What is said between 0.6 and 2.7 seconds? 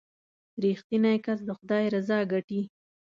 •رښتینی کس د خدای رضا ګټي.